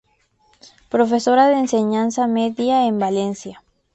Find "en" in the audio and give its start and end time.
2.87-2.97